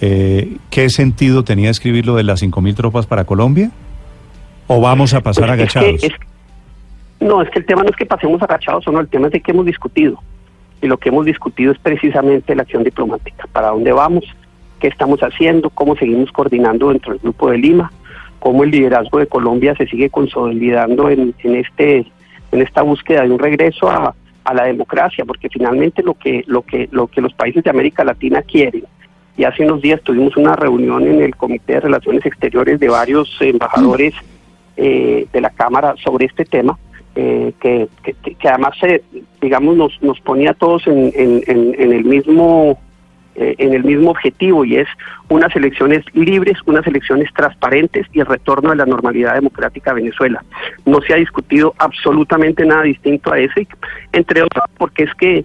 eh, 0.00 0.56
qué 0.70 0.90
sentido 0.90 1.42
tenía 1.42 1.70
escribir 1.70 2.06
lo 2.06 2.14
de 2.14 2.22
las 2.22 2.42
5.000 2.42 2.74
tropas 2.74 3.06
para 3.06 3.24
Colombia, 3.24 3.70
o 4.68 4.80
vamos 4.80 5.14
a 5.14 5.20
pasar 5.20 5.46
pues 5.46 5.74
agachados. 5.74 6.02
no, 7.20 7.42
es 7.42 7.50
que 7.50 7.58
el 7.58 7.66
tema 7.66 7.82
no 7.82 7.90
es 7.90 7.96
que 7.96 8.06
pasemos 8.06 8.40
agachados, 8.42 8.86
no, 8.86 9.00
el 9.00 9.08
tema 9.08 9.26
es 9.26 9.32
de 9.32 9.40
que 9.40 9.50
hemos 9.50 9.66
discutido. 9.66 10.20
Y 10.80 10.86
lo 10.86 10.96
que 10.96 11.08
hemos 11.08 11.26
discutido 11.26 11.72
es 11.72 11.78
precisamente 11.80 12.54
la 12.54 12.62
acción 12.62 12.84
diplomática, 12.84 13.48
para 13.50 13.68
dónde 13.68 13.90
vamos, 13.90 14.24
qué 14.78 14.88
estamos 14.88 15.20
haciendo, 15.20 15.70
cómo 15.70 15.96
seguimos 15.96 16.30
coordinando 16.32 16.90
dentro 16.90 17.12
del 17.12 17.22
Grupo 17.22 17.50
de 17.50 17.58
Lima, 17.58 17.92
cómo 18.38 18.64
el 18.64 18.70
liderazgo 18.70 19.18
de 19.18 19.26
Colombia 19.26 19.74
se 19.76 19.86
sigue 19.86 20.10
consolidando 20.10 21.10
en, 21.10 21.34
en 21.42 21.56
este 21.56 22.06
en 22.50 22.62
esta 22.62 22.80
búsqueda 22.82 23.22
de 23.22 23.30
un 23.30 23.38
regreso 23.38 23.90
a, 23.90 24.14
a, 24.44 24.54
la 24.54 24.64
democracia, 24.64 25.26
porque 25.26 25.50
finalmente 25.50 26.02
lo 26.02 26.14
que 26.14 26.44
lo 26.46 26.62
que 26.62 26.88
lo 26.90 27.06
que 27.08 27.20
los 27.20 27.34
países 27.34 27.62
de 27.62 27.70
América 27.70 28.04
Latina 28.04 28.42
quieren 28.42 28.84
y 29.38 29.44
hace 29.44 29.64
unos 29.64 29.80
días 29.80 30.02
tuvimos 30.02 30.36
una 30.36 30.56
reunión 30.56 31.06
en 31.06 31.22
el 31.22 31.36
Comité 31.36 31.74
de 31.74 31.80
Relaciones 31.80 32.26
Exteriores 32.26 32.80
de 32.80 32.88
varios 32.88 33.30
embajadores 33.40 34.12
eh, 34.76 35.28
de 35.32 35.40
la 35.40 35.50
Cámara 35.50 35.94
sobre 36.02 36.26
este 36.26 36.44
tema, 36.44 36.76
eh, 37.14 37.52
que, 37.60 37.88
que, 38.02 38.48
además, 38.48 38.76
digamos, 39.40 39.76
nos, 39.76 40.02
nos 40.02 40.20
ponía 40.20 40.50
a 40.50 40.54
todos 40.54 40.88
en, 40.88 41.12
en, 41.14 41.92
el 41.92 42.04
mismo 42.04 42.80
eh, 43.38 43.54
en 43.58 43.72
el 43.72 43.84
mismo 43.84 44.10
objetivo 44.10 44.64
y 44.64 44.76
es 44.76 44.88
unas 45.28 45.54
elecciones 45.56 46.04
libres, 46.12 46.58
unas 46.66 46.86
elecciones 46.86 47.32
transparentes 47.34 48.06
y 48.12 48.20
el 48.20 48.26
retorno 48.26 48.70
de 48.70 48.76
la 48.76 48.86
normalidad 48.86 49.34
democrática 49.34 49.92
a 49.92 49.94
Venezuela. 49.94 50.44
No 50.84 51.00
se 51.00 51.14
ha 51.14 51.16
discutido 51.16 51.74
absolutamente 51.78 52.66
nada 52.66 52.82
distinto 52.82 53.32
a 53.32 53.38
ese, 53.38 53.66
entre 54.12 54.42
otras 54.42 54.68
porque 54.76 55.04
es 55.04 55.14
que 55.14 55.44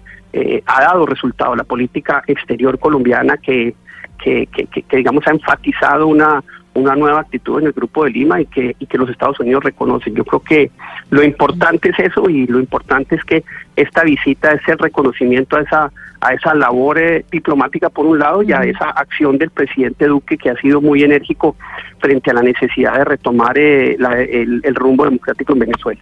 ha 0.66 0.80
dado 0.82 1.06
resultado 1.06 1.54
la 1.54 1.62
política 1.62 2.24
exterior 2.26 2.76
colombiana 2.80 3.36
que 3.36 3.74
que, 4.18 4.46
que, 4.46 4.96
digamos 4.96 5.26
ha 5.26 5.32
enfatizado 5.32 6.06
una, 6.06 6.42
una 6.74 6.96
nueva 6.96 7.20
actitud 7.20 7.60
en 7.60 7.66
el 7.66 7.72
Grupo 7.72 8.04
de 8.04 8.10
Lima 8.10 8.40
y 8.40 8.46
que, 8.46 8.76
y 8.78 8.86
que 8.86 8.98
los 8.98 9.08
Estados 9.08 9.38
Unidos 9.40 9.64
reconocen. 9.64 10.14
Yo 10.14 10.24
creo 10.24 10.40
que 10.40 10.70
lo 11.10 11.22
importante 11.22 11.90
es 11.90 11.98
eso 11.98 12.28
y 12.28 12.46
lo 12.46 12.58
importante 12.58 13.14
es 13.14 13.24
que 13.24 13.44
esta 13.76 14.02
visita 14.02 14.52
es 14.52 14.66
el 14.68 14.78
reconocimiento 14.78 15.56
a 15.56 15.62
esa, 15.62 15.92
a 16.20 16.34
esa 16.34 16.54
labor 16.54 16.98
eh, 16.98 17.24
diplomática 17.30 17.88
por 17.90 18.06
un 18.06 18.18
lado 18.18 18.42
y 18.42 18.52
a 18.52 18.62
esa 18.62 18.90
acción 18.90 19.38
del 19.38 19.50
presidente 19.50 20.06
Duque 20.06 20.36
que 20.36 20.50
ha 20.50 20.56
sido 20.56 20.80
muy 20.80 21.02
enérgico 21.02 21.56
frente 21.98 22.30
a 22.30 22.34
la 22.34 22.42
necesidad 22.42 22.98
de 22.98 23.04
retomar 23.04 23.56
eh, 23.56 23.96
el 23.98 24.74
rumbo 24.74 25.04
democrático 25.04 25.52
en 25.52 25.60
Venezuela. 25.60 26.00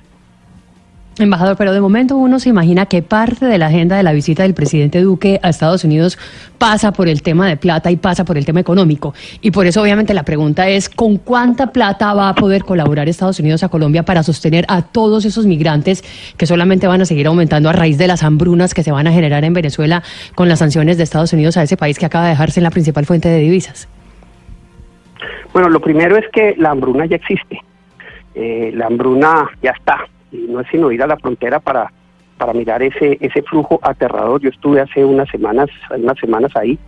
Embajador, 1.19 1.59
pero 1.59 1.75
de 1.75 1.81
momento 1.83 2.17
uno 2.17 2.39
se 2.39 2.49
imagina 2.49 2.87
que 2.87 3.03
parte 3.03 3.45
de 3.45 3.59
la 3.59 3.67
agenda 3.67 3.99
de 3.99 4.03
la 4.03 4.15
visita 4.15 4.45
del 4.45 4.55
presidente 4.55 5.03
Duque 5.03 5.39
a 5.43 5.51
Estados 5.51 5.85
Unidos 5.85 6.19
pasa 6.57 6.93
por 6.93 7.07
el 7.07 7.21
tema 7.21 7.47
de 7.47 7.59
plata 7.59 7.91
y 7.91 7.97
pasa 7.97 8.25
por 8.25 8.39
el 8.39 8.47
tema 8.47 8.61
económico. 8.61 9.13
Y 9.43 9.51
por 9.51 9.67
eso 9.67 9.83
obviamente 9.83 10.15
la 10.15 10.23
pregunta 10.23 10.71
es, 10.71 10.89
¿con 10.89 11.19
cuánta 11.19 11.71
plata 11.71 12.15
va 12.15 12.31
a 12.31 12.35
poder 12.35 12.65
colaborar 12.65 13.11
Estados 13.11 13.39
Unidos 13.41 13.63
a 13.63 13.69
Colombia 13.69 14.05
para 14.05 14.23
sostener 14.23 14.65
a 14.69 14.81
todos 14.81 15.27
esos 15.27 15.45
migrantes 15.45 16.03
que 16.39 16.47
solamente 16.47 16.87
van 16.87 17.03
a 17.03 17.05
seguir 17.05 17.27
aumentando 17.27 17.69
a 17.69 17.73
raíz 17.73 17.99
de 17.99 18.07
las 18.07 18.23
hambrunas 18.23 18.73
que 18.73 18.83
se 18.83 18.91
van 18.91 19.07
a 19.07 19.13
generar 19.13 19.45
en 19.45 19.53
Venezuela 19.53 20.03
con 20.35 20.49
las 20.49 20.61
sanciones 20.61 20.97
de 20.97 21.03
Estados 21.03 21.35
Unidos 21.35 21.59
a 21.59 21.63
ese 21.63 21.77
país 21.77 21.99
que 21.99 22.07
acaba 22.07 22.25
de 22.25 22.31
dejarse 22.31 22.61
en 22.61 22.65
la 22.65 22.71
principal 22.71 23.05
fuente 23.05 23.29
de 23.29 23.39
divisas? 23.39 23.87
Bueno, 25.53 25.69
lo 25.69 25.81
primero 25.81 26.17
es 26.17 26.25
que 26.33 26.55
la 26.57 26.71
hambruna 26.71 27.05
ya 27.05 27.17
existe. 27.17 27.61
Eh, 28.35 28.71
la 28.75 28.87
hambruna 28.87 29.51
ya 29.63 29.73
está 29.73 30.07
y 30.33 30.39
no 30.49 30.61
es 30.61 30.67
sino 30.71 30.91
ir 30.91 31.03
a 31.03 31.07
la 31.07 31.17
frontera 31.17 31.61
para, 31.61 31.93
para 32.39 32.55
mirar 32.55 32.83
ese, 32.83 33.19
ese 33.21 33.43
flujo 33.43 33.79
aterrador. 33.83 34.41
Yo 34.41 34.49
estuve 34.49 34.81
hace 34.81 35.05
unas 35.05 35.29
semanas, 35.29 35.71
unas 35.91 36.19
semanas 36.19 36.51
ahí. 36.57 36.79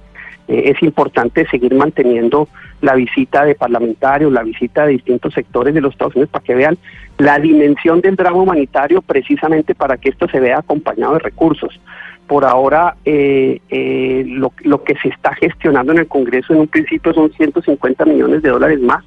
Eh, 0.49 0.73
es 0.75 0.83
importante 0.83 1.47
seguir 1.47 1.75
manteniendo 1.75 2.49
la 2.81 2.95
visita 2.95 3.45
de 3.45 3.55
parlamentarios, 3.55 4.33
la 4.33 4.43
visita 4.43 4.85
de 4.85 4.93
distintos 4.93 5.33
sectores 5.33 5.73
de 5.75 5.81
los 5.81 5.93
Estados 5.93 6.17
Unidos 6.17 6.31
para 6.31 6.45
que 6.45 6.55
vean 6.55 6.77
la 7.19 7.39
dimensión 7.39 8.01
del 8.01 8.17
drama 8.17 8.39
humanitario 8.39 9.01
precisamente 9.01 9.75
para 9.75 9.97
que 9.97 10.11
esto 10.11 10.29
se 10.29 10.41
vea 10.41 10.59
acompañado 10.59 11.15
de 11.15 11.21
recursos. 11.21 11.81
Por 12.27 12.45
ahora, 12.45 12.97
eh, 13.05 13.61
eh, 13.69 14.25
lo, 14.27 14.53
lo 14.63 14.83
que 14.83 14.97
se 14.97 15.09
está 15.09 15.35
gestionando 15.35 15.93
en 15.93 15.99
el 15.99 16.09
Congreso 16.09 16.53
en 16.53 16.61
un 16.61 16.69
principio 16.69 17.15
son 17.15 17.31
150 17.33 18.05
millones 18.07 18.43
de 18.43 18.51
dólares 18.51 18.81
más, 18.81 19.05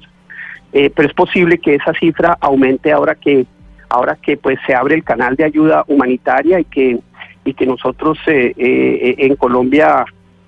pero 0.70 1.08
es 1.08 1.14
posible 1.14 1.58
que 1.58 1.76
esa 1.76 1.94
cifra 1.94 2.36
aumente 2.40 2.92
ahora 2.92 3.14
que 3.14 3.46
ahora 3.88 4.16
que 4.20 4.36
pues 4.36 4.58
se 4.66 4.74
abre 4.74 4.94
el 4.94 5.04
canal 5.04 5.36
de 5.36 5.44
ayuda 5.44 5.84
humanitaria 5.86 6.60
y 6.60 6.64
que 6.64 6.98
y 7.44 7.54
que 7.54 7.66
nosotros 7.66 8.18
eh, 8.26 8.52
eh, 8.56 9.14
en 9.18 9.36
Colombia 9.36 10.04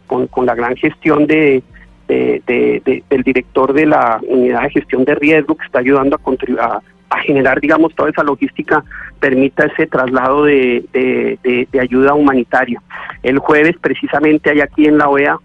con, 0.06 0.26
con, 0.26 0.44
la 0.44 0.54
gran 0.54 0.76
gestión 0.76 1.26
de, 1.26 1.62
del 2.06 3.22
director 3.24 3.72
de 3.72 3.86
la 3.86 4.20
unidad 4.26 4.64
de 4.64 4.70
gestión 4.70 5.04
de 5.04 5.14
riesgo 5.14 5.56
que 5.56 5.64
está 5.64 5.78
ayudando 5.78 6.16
a 6.16 6.18
contribuir 6.18 6.60
a, 6.60 6.82
generar 7.24 7.60
digamos 7.60 7.94
toda 7.94 8.10
esa 8.10 8.22
logística 8.22 8.84
permita 9.18 9.66
ese 9.66 9.86
traslado 9.86 10.44
de, 10.44 10.84
de, 10.92 11.80
ayuda 11.80 12.14
humanitaria. 12.14 12.80
El 13.22 13.38
jueves 13.38 13.76
precisamente 13.80 14.50
hay 14.50 14.60
aquí 14.60 14.86
en 14.86 14.96
la 14.98 15.08
OEA 15.08 15.36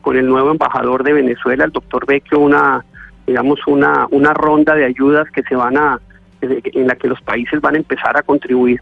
con 0.00 0.16
el 0.16 0.26
nuevo 0.26 0.50
embajador 0.50 1.04
de 1.04 1.12
Venezuela, 1.12 1.64
el 1.64 1.72
doctor 1.72 2.06
Vecchio, 2.06 2.38
una 2.38 2.84
digamos 3.26 3.60
una 3.66 4.06
una 4.10 4.32
ronda 4.32 4.74
de 4.74 4.86
ayudas 4.86 5.30
que 5.30 5.42
se 5.42 5.54
van 5.54 5.76
a 5.76 6.00
en 6.40 6.86
la 6.86 6.96
que 6.96 7.08
los 7.08 7.20
países 7.20 7.60
van 7.60 7.74
a 7.74 7.78
empezar 7.78 8.16
a 8.16 8.22
contribuir 8.22 8.80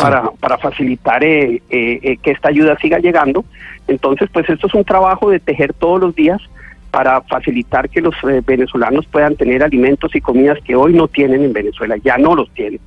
para, 0.00 0.30
para 0.40 0.58
facilitar 0.58 1.22
eh, 1.22 1.62
eh, 1.70 2.00
eh, 2.02 2.16
que 2.22 2.30
esta 2.30 2.48
ayuda 2.48 2.76
siga 2.78 2.98
llegando. 2.98 3.44
Entonces, 3.86 4.28
pues 4.32 4.48
esto 4.48 4.66
es 4.66 4.74
un 4.74 4.84
trabajo 4.84 5.30
de 5.30 5.40
tejer 5.40 5.74
todos 5.74 6.00
los 6.00 6.14
días 6.14 6.40
para 6.90 7.20
facilitar 7.22 7.88
que 7.88 8.00
los 8.00 8.14
venezolanos 8.44 9.06
puedan 9.06 9.36
tener 9.36 9.62
alimentos 9.62 10.14
y 10.14 10.20
comidas 10.20 10.58
que 10.64 10.74
hoy 10.74 10.92
no 10.92 11.06
tienen 11.06 11.44
en 11.44 11.52
Venezuela, 11.52 11.96
ya 11.98 12.18
no 12.18 12.34
los 12.34 12.50
tienen. 12.50 12.80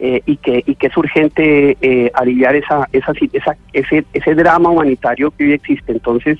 y 0.00 0.36
que 0.38 0.64
y 0.66 0.74
que 0.74 0.86
es 0.86 0.96
urgente 0.96 1.76
aliviar 2.14 2.56
esa, 2.56 2.88
esa, 2.92 3.12
esa 3.32 3.56
ese 3.74 4.04
ese 4.14 4.34
drama 4.34 4.70
humanitario 4.70 5.30
que 5.30 5.44
hoy 5.44 5.52
existe 5.52 5.92
entonces 5.92 6.38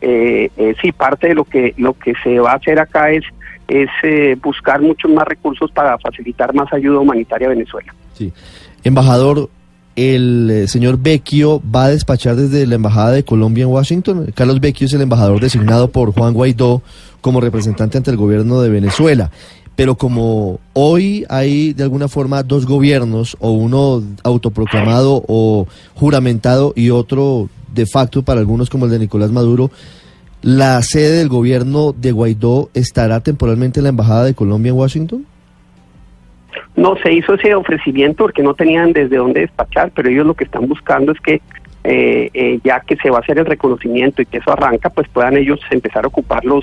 sí 0.00 0.92
parte 0.92 1.28
de 1.28 1.34
lo 1.34 1.44
que 1.44 1.74
lo 1.76 1.94
que 1.94 2.14
se 2.22 2.38
va 2.38 2.52
a 2.52 2.56
hacer 2.56 2.78
acá 2.78 3.10
es 3.10 3.24
es 3.68 3.88
eh, 4.02 4.36
buscar 4.42 4.80
muchos 4.80 5.10
más 5.10 5.26
recursos 5.26 5.70
para 5.72 5.98
facilitar 5.98 6.54
más 6.54 6.72
ayuda 6.72 6.98
humanitaria 6.98 7.46
a 7.46 7.50
Venezuela. 7.50 7.94
Sí. 8.12 8.32
Embajador, 8.82 9.48
el 9.96 10.50
eh, 10.50 10.68
señor 10.68 10.98
Vecchio 10.98 11.62
va 11.74 11.84
a 11.84 11.90
despachar 11.90 12.36
desde 12.36 12.66
la 12.66 12.74
Embajada 12.74 13.12
de 13.12 13.24
Colombia 13.24 13.62
en 13.62 13.70
Washington. 13.70 14.32
Carlos 14.34 14.60
Vecchio 14.60 14.86
es 14.86 14.92
el 14.92 15.02
embajador 15.02 15.40
designado 15.40 15.88
por 15.88 16.12
Juan 16.12 16.34
Guaidó 16.34 16.82
como 17.20 17.40
representante 17.40 17.96
ante 17.96 18.10
el 18.10 18.16
gobierno 18.16 18.60
de 18.60 18.70
Venezuela. 18.70 19.30
Pero 19.76 19.96
como 19.96 20.60
hoy 20.72 21.24
hay 21.28 21.72
de 21.72 21.82
alguna 21.82 22.08
forma 22.08 22.42
dos 22.42 22.66
gobiernos, 22.66 23.36
o 23.40 23.50
uno 23.50 24.02
autoproclamado 24.22 25.24
o 25.26 25.66
juramentado 25.94 26.72
y 26.76 26.90
otro 26.90 27.48
de 27.72 27.86
facto 27.86 28.22
para 28.22 28.40
algunos 28.40 28.70
como 28.70 28.84
el 28.84 28.92
de 28.92 29.00
Nicolás 29.00 29.32
Maduro, 29.32 29.70
¿La 30.44 30.82
sede 30.82 31.20
del 31.20 31.30
gobierno 31.30 31.94
de 31.94 32.12
Guaidó 32.12 32.68
estará 32.74 33.20
temporalmente 33.20 33.80
en 33.80 33.84
la 33.84 33.88
Embajada 33.88 34.24
de 34.24 34.34
Colombia 34.34 34.72
en 34.72 34.76
Washington? 34.76 35.24
No, 36.76 36.96
se 37.02 37.14
hizo 37.14 37.32
ese 37.32 37.54
ofrecimiento 37.54 38.24
porque 38.24 38.42
no 38.42 38.52
tenían 38.52 38.92
desde 38.92 39.16
dónde 39.16 39.40
despachar, 39.40 39.90
pero 39.94 40.10
ellos 40.10 40.26
lo 40.26 40.34
que 40.34 40.44
están 40.44 40.68
buscando 40.68 41.12
es 41.12 41.20
que 41.20 41.40
eh, 41.84 42.28
eh, 42.34 42.60
ya 42.62 42.80
que 42.80 42.94
se 42.96 43.08
va 43.08 43.16
a 43.16 43.20
hacer 43.20 43.38
el 43.38 43.46
reconocimiento 43.46 44.20
y 44.20 44.26
que 44.26 44.36
eso 44.36 44.52
arranca, 44.52 44.90
pues 44.90 45.08
puedan 45.08 45.38
ellos 45.38 45.60
empezar 45.70 46.04
a 46.04 46.08
ocupar 46.08 46.44
los, 46.44 46.62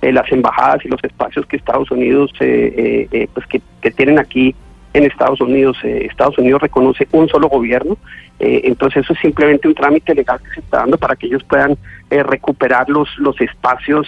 eh, 0.00 0.12
las 0.12 0.32
embajadas 0.32 0.82
y 0.86 0.88
los 0.88 1.04
espacios 1.04 1.44
que 1.44 1.58
Estados 1.58 1.90
Unidos, 1.90 2.32
pues 2.38 3.46
que, 3.50 3.60
que 3.82 3.90
tienen 3.90 4.18
aquí 4.18 4.54
en 4.92 5.04
Estados 5.04 5.40
Unidos. 5.40 5.76
Eh, 5.84 6.06
Estados 6.10 6.38
Unidos 6.38 6.62
reconoce 6.62 7.06
un 7.12 7.28
solo 7.28 7.48
gobierno, 7.48 7.96
eh, 8.38 8.62
entonces 8.64 9.04
eso 9.04 9.12
es 9.12 9.20
simplemente 9.20 9.68
un 9.68 9.74
trámite 9.74 10.14
legal 10.14 10.40
que 10.40 10.54
se 10.54 10.60
está 10.60 10.78
dando 10.78 10.98
para 10.98 11.16
que 11.16 11.26
ellos 11.26 11.44
puedan 11.44 11.76
eh, 12.10 12.22
recuperar 12.22 12.88
los, 12.88 13.08
los 13.18 13.40
espacios 13.40 14.06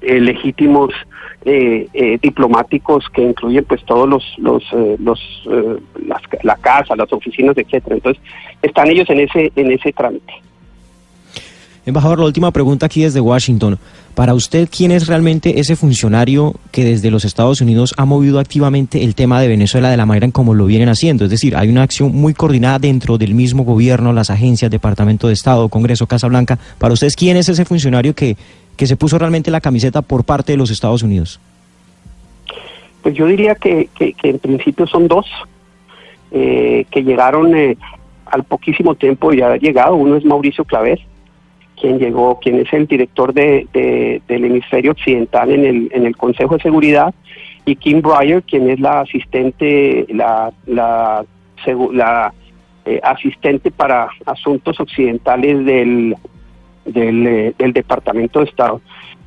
legítimos 0.00 0.92
diplomáticos 2.22 3.08
que 3.10 3.22
incluyen 3.22 3.64
pues 3.64 3.84
todos 3.84 4.08
los, 4.08 4.34
los, 4.38 4.62
los 4.98 5.20
la 6.42 6.56
casa, 6.56 6.96
las 6.96 7.12
oficinas, 7.12 7.56
etcétera. 7.56 7.96
Entonces 7.96 8.22
están 8.62 8.88
ellos 8.88 9.08
en 9.10 9.20
ese 9.20 9.52
en 9.56 9.72
ese 9.72 9.92
trámite. 9.92 10.34
Embajador, 11.86 12.18
la 12.18 12.24
última 12.24 12.50
pregunta 12.50 12.86
aquí 12.86 13.02
desde 13.02 13.20
Washington. 13.20 13.78
Para 14.16 14.34
usted, 14.34 14.68
¿quién 14.68 14.90
es 14.90 15.06
realmente 15.06 15.60
ese 15.60 15.76
funcionario 15.76 16.54
que 16.72 16.84
desde 16.84 17.12
los 17.12 17.24
Estados 17.24 17.60
Unidos 17.60 17.94
ha 17.96 18.04
movido 18.04 18.40
activamente 18.40 19.04
el 19.04 19.14
tema 19.14 19.40
de 19.40 19.46
Venezuela 19.46 19.88
de 19.88 19.96
la 19.96 20.04
manera 20.04 20.26
en 20.26 20.32
como 20.32 20.52
lo 20.52 20.66
vienen 20.66 20.88
haciendo? 20.88 21.24
Es 21.24 21.30
decir, 21.30 21.54
hay 21.56 21.68
una 21.68 21.84
acción 21.84 22.12
muy 22.12 22.34
coordinada 22.34 22.80
dentro 22.80 23.18
del 23.18 23.34
mismo 23.34 23.62
gobierno, 23.62 24.12
las 24.12 24.30
agencias, 24.30 24.68
Departamento 24.68 25.28
de 25.28 25.34
Estado, 25.34 25.68
Congreso, 25.68 26.08
Casa 26.08 26.26
Blanca. 26.26 26.58
Para 26.78 26.92
ustedes, 26.92 27.14
¿quién 27.14 27.36
es 27.36 27.48
ese 27.48 27.64
funcionario 27.64 28.14
que, 28.14 28.36
que 28.76 28.88
se 28.88 28.96
puso 28.96 29.16
realmente 29.16 29.52
la 29.52 29.60
camiseta 29.60 30.02
por 30.02 30.24
parte 30.24 30.54
de 30.54 30.58
los 30.58 30.72
Estados 30.72 31.04
Unidos? 31.04 31.38
Pues 33.02 33.14
yo 33.14 33.26
diría 33.26 33.54
que, 33.54 33.88
que, 33.96 34.12
en 34.24 34.40
principio 34.40 34.88
son 34.88 35.06
dos 35.06 35.26
eh, 36.32 36.84
que 36.90 37.04
llegaron 37.04 37.56
eh, 37.56 37.76
al 38.24 38.42
poquísimo 38.42 38.96
tiempo 38.96 39.32
y 39.32 39.40
ha 39.40 39.56
llegado. 39.56 39.94
Uno 39.94 40.16
es 40.16 40.24
Mauricio 40.24 40.64
Claver, 40.64 40.98
quien 41.80 41.98
llegó, 41.98 42.40
quien 42.40 42.58
es 42.58 42.72
el 42.72 42.86
director 42.86 43.32
de, 43.32 44.20
del 44.26 44.44
hemisferio 44.44 44.92
occidental 44.92 45.50
en 45.50 45.64
el, 45.64 45.88
en 45.92 46.06
el 46.06 46.16
Consejo 46.16 46.56
de 46.56 46.62
Seguridad, 46.62 47.14
y 47.66 47.74
Kim 47.76 48.00
Breyer, 48.00 48.42
quien 48.44 48.70
es 48.70 48.80
la 48.80 49.00
asistente, 49.00 50.06
la, 50.08 50.52
eh, 52.84 53.00
asistente 53.02 53.72
para 53.72 54.08
asuntos 54.24 54.78
occidentales 54.78 55.64
del, 55.64 56.16
eh, 56.94 57.52
del 57.58 57.72
Departamento 57.72 58.38
de 58.38 58.46
Estado. 58.46 58.80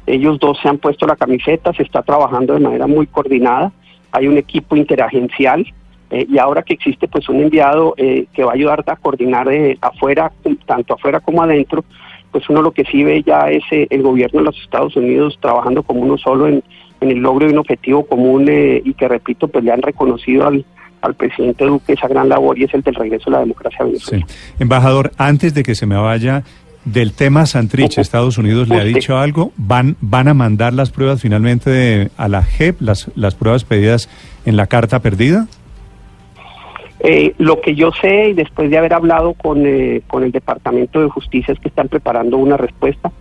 Ellos 0.08 0.40
dos 0.40 0.58
se 0.62 0.70
han 0.70 0.78
puesto 0.78 1.06
la 1.06 1.18
camiseta, 1.18 1.74
se 1.74 1.84
está 1.84 2.02
trabajando 2.02 2.54
de 2.54 2.62
manera 2.62 2.88
muy 2.88 3.06
coordinada, 3.08 3.74
hay 4.12 4.28
un 4.28 4.38
equipo 4.38 4.78
interagencial 4.78 5.68
eh, 6.10 6.26
y 6.28 6.38
ahora 6.38 6.64
que 6.64 6.74
existe 6.74 7.10
pues 7.10 7.28
un 7.28 7.42
enviado 7.42 7.94
que 7.96 8.44
va 8.44 8.52
a 8.52 8.56
ayudar 8.56 8.86
a 8.88 8.96
coordinar 8.96 9.50
afuera, 9.82 10.32
tanto 10.66 10.94
afuera 10.94 11.20
como 11.20 11.44
adentro, 11.44 11.84
pues 12.32 12.50
uno 12.50 12.62
lo 12.62 12.72
que 12.72 12.84
sí 12.86 13.04
ve 13.04 13.24
ya 13.24 13.50
es 13.50 13.64
eh, 13.72 13.88
el 13.90 14.02
gobierno 14.02 14.40
de 14.40 14.46
los 14.46 14.58
Estados 14.62 14.96
Unidos 14.96 15.38
trabajando 15.42 15.84
como 15.84 16.02
uno 16.02 16.18
solo 16.18 16.48
en, 16.48 16.64
en 17.02 17.12
el 17.12 17.18
logro 17.20 17.46
de 17.48 17.54
un 17.54 17.60
objetivo 17.60 18.06
común 18.06 18.46
eh, 18.50 18.82
y 18.84 18.94
que 18.94 19.08
repito, 19.08 19.48
pues 19.48 19.64
le 19.64 19.72
han 19.72 19.82
reconocido 19.82 20.46
al, 20.48 20.66
al 21.02 21.14
presidente 21.16 21.66
Duque 21.66 21.94
esa 21.94 22.08
gran 22.08 22.30
labor 22.30 22.58
y 22.60 22.66
es 22.66 22.74
el 22.74 22.82
del 22.82 22.96
regreso 22.96 23.30
a 23.30 23.34
la 23.34 23.40
democracia 23.40 23.80
a 23.82 23.86
Venezuela. 23.86 24.26
Sí. 24.28 24.36
Embajador, 24.60 25.12
antes 25.18 25.54
de 25.54 25.64
que 25.64 25.76
se 25.76 25.86
me 25.86 25.96
vaya 25.96 26.44
del 26.86 27.14
tema 27.14 27.46
Santrich, 27.46 27.98
Estados 27.98 28.38
Unidos 28.38 28.68
le 28.70 28.76
ha 28.76 28.84
dicho 28.84 29.18
algo, 29.18 29.52
van 29.58 29.96
van 30.02 30.28
a 30.28 30.34
mandar 30.34 30.74
las 30.74 30.92
pruebas 30.92 31.22
finalmente 31.22 31.70
de- 31.70 32.10
a 32.18 32.28
la 32.30 32.42
JEP, 32.44 32.82
las 32.82 33.10
las 33.16 33.36
pruebas 33.36 33.64
pedidas 33.66 34.10
en 34.46 34.56
la 34.56 34.66
carta 34.68 35.00
perdida. 35.00 35.48
Eh, 37.02 37.34
lo 37.38 37.62
que 37.62 37.76
yo 37.76 37.92
sé 37.92 38.30
y 38.30 38.34
después 38.34 38.70
de 38.70 38.78
haber 38.78 38.94
hablado 38.94 39.34
con, 39.34 39.66
eh, 39.66 40.02
con 40.08 40.24
el 40.24 40.32
Departamento 40.32 41.02
de 41.02 41.10
Justicia 41.10 41.54
es 41.54 41.60
que 41.60 41.70
están 41.70 41.88
preparando 41.88 42.38
una 42.38 42.58
respuesta. 42.58 43.12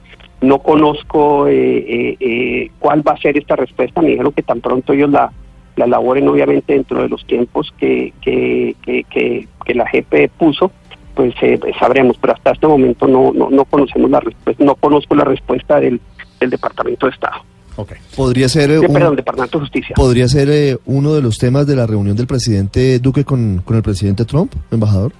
No 0.41 0.61
conozco 0.61 1.49
eh, 1.49 1.79
eh, 1.79 2.17
eh, 2.21 2.71
cuál 2.79 3.07
va 3.07 3.13
a 3.13 3.19
ser 3.19 3.37
esta 3.37 3.57
respuesta. 3.57 4.01
Me 4.01 4.11
dijeron 4.11 4.33
que 4.33 4.43
tan 4.43 4.61
pronto 4.61 4.93
ellos 4.93 5.11
la, 5.11 5.33
la 5.77 5.85
elaboren, 5.85 6.29
obviamente 6.29 6.75
dentro 6.75 7.03
de 7.03 7.09
los 7.09 7.25
tiempos 7.27 7.73
que, 7.79 8.13
que, 8.21 8.75
que, 8.83 9.75
la 9.75 9.85
GP 9.85 10.31
puso, 10.39 10.73
pues 11.15 11.35
eh, 11.43 11.59
sabremos. 11.79 12.17
Pero 12.19 12.35
hasta 12.35 12.53
este 12.53 12.67
momento 12.67 13.07
no, 13.07 13.33
no, 13.33 13.51
no 13.51 13.65
conocemos 13.65 14.11
la 14.11 14.21
respuesta, 14.21 14.65
no 14.65 14.75
conozco 14.77 15.15
la 15.15 15.25
respuesta 15.25 15.81
del, 15.81 16.01
del 16.41 16.51
Departamento 16.51 17.07
de 17.07 17.13
Estado. 17.13 17.43
Ok. 17.81 17.93
Podría 18.17 18.49
ser, 18.49 18.73
eh, 18.73 18.79
un- 18.81 18.93
perdón, 18.93 19.15
Departamento 19.15 19.59
de 19.59 19.63
Justicia. 19.63 19.95
podría 19.95 20.27
ser 20.27 20.49
eh, 20.51 20.77
uno 20.87 21.15
de 21.15 21.23
los 21.23 21.39
temas 21.39 21.65
de 21.65 21.77
la 21.77 21.87
reunión 21.87 22.17
del 22.17 22.27
presidente 22.27 22.99
Duque 22.99 23.23
con, 23.25 23.63
con 23.65 23.77
el 23.77 23.83
presidente 23.85 24.25
Trump, 24.25 24.53
embajador. 24.73 25.13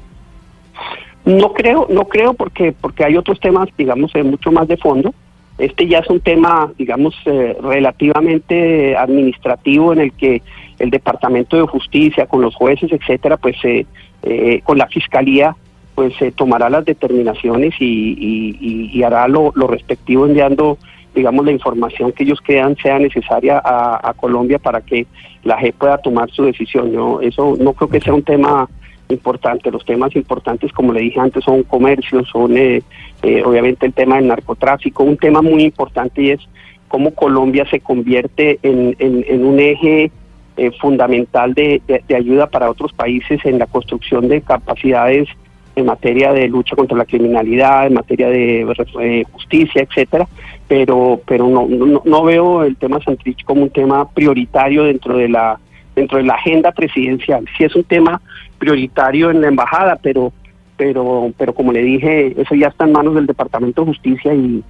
No 1.25 1.53
creo, 1.53 1.87
no 1.91 2.05
creo 2.07 2.35
porque 2.35 2.73
porque 2.73 3.05
hay 3.05 3.17
otros 3.17 3.39
temas, 3.39 3.69
digamos, 3.77 4.11
eh, 4.15 4.23
mucho 4.23 4.51
más 4.51 4.67
de 4.67 4.77
fondo. 4.77 5.15
Este 5.59 5.87
ya 5.87 5.99
es 5.99 6.09
un 6.11 6.21
tema, 6.21 6.73
digamos, 6.79 7.15
eh, 7.27 7.57
relativamente 7.63 8.97
administrativo 8.97 9.93
en 9.93 10.01
el 10.01 10.13
que 10.13 10.43
el 10.79 10.91
Departamento 10.91 11.57
de 11.57 11.63
Justicia, 11.67 12.27
con 12.27 12.41
los 12.41 12.55
jueces, 12.55 12.91
etcétera, 12.93 13.37
pues 13.37 13.57
eh, 13.65 13.85
eh, 14.23 14.61
con 14.65 14.79
la 14.79 14.87
Fiscalía, 14.87 15.55
pues 15.95 16.15
eh, 16.23 16.33
tomará 16.35 16.71
las 16.71 16.85
determinaciones 16.85 17.75
y, 17.81 17.85
y- 17.85 18.57
y- 18.61 18.91
y 18.99 19.03
hará 19.03 19.27
lo, 19.29 19.53
lo 19.57 19.67
respectivo 19.67 20.27
enviando, 20.27 20.79
digamos, 21.19 21.45
la 21.45 21.53
información 21.53 22.13
que 22.13 22.25
ellos 22.25 22.41
crean 22.43 22.75
sea 22.77 22.99
necesaria 22.99 23.61
a, 23.65 24.13
Colombia 24.17 24.59
para 24.59 24.81
que 24.81 25.07
la 25.45 25.59
G 25.61 25.73
pueda 25.73 25.99
tomar 25.99 26.31
su 26.31 26.45
decisión. 26.45 26.91
Yo 26.93 27.21
eso 27.21 27.57
no 27.61 27.73
creo 27.75 27.89
que 27.91 28.01
sea 28.01 28.15
un 28.15 28.23
tema 28.23 28.69
importante. 29.09 29.71
Los 29.71 29.85
temas 29.85 30.15
importantes, 30.17 30.73
como 30.73 30.93
le 30.93 31.01
dije 31.01 31.21
antes, 31.21 31.45
son 31.45 31.63
comercio, 31.63 32.25
son 32.25 32.57
eh, 32.57 32.83
eh, 33.23 33.43
obviamente 33.45 33.87
el 33.87 33.93
tema 33.93 34.17
del 34.17 34.27
narcotráfico. 34.29 35.05
Un 35.05 35.17
tema 35.17 35.41
muy 35.43 35.63
importante 35.63 36.23
y 36.23 36.31
es 36.31 36.41
cómo 36.89 37.15
Colombia 37.15 37.65
se 37.71 37.81
convierte 37.81 38.59
en, 38.63 38.97
en- 38.99 39.45
un 39.45 39.59
eje 39.61 40.11
eh, 40.57 40.71
fundamental 40.81 41.55
de, 41.55 41.81
de- 41.87 42.03
de 42.09 42.17
ayuda 42.17 42.47
para 42.49 42.71
otros 42.71 42.93
países 42.93 43.45
en 43.45 43.59
la 43.59 43.67
construcción 43.67 44.29
de 44.29 44.41
capacidades 44.43 45.29
en 45.77 45.87
materia 45.87 46.33
de 46.33 46.49
lucha 46.49 46.75
contra 46.75 46.97
la 46.99 47.05
criminalidad, 47.05 47.87
en 47.87 47.95
materia 47.95 48.29
de 48.29 48.63
eh, 49.01 49.25
justicia, 49.31 49.81
etcétera, 49.83 50.27
pero 50.69 51.21
pero 51.27 51.49
no, 51.49 51.67
no, 51.67 52.03
no 52.05 52.23
veo 52.23 52.63
el 52.63 52.77
tema 52.77 53.01
Santrich 53.03 53.45
como 53.45 53.63
un 53.63 53.71
tema 53.71 54.09
prioritario 54.11 54.85
dentro 54.85 55.17
de 55.17 55.29
la 55.29 55.59
dentro 55.97 56.19
de 56.19 56.25
la 56.25 56.35
agenda 56.35 56.71
presidencial. 56.73 57.45
Sí 57.57 57.65
es 57.65 57.75
un 57.75 57.85
tema 57.85 58.21
prioritario 58.59 59.31
en 59.31 59.41
la 59.41 59.49
embajada, 59.49 59.99
pero 60.01 60.33
pero 60.77 61.33
pero 61.37 61.55
como 61.55 61.73
le 61.73 61.83
dije, 61.83 62.41
eso 62.41 62.55
ya 62.55 62.69
está 62.69 62.85
en 62.85 62.93
manos 62.93 63.15
del 63.15 63.27
Departamento 63.27 63.83
de 63.83 63.89
Justicia 63.89 64.35
y, 64.35 64.63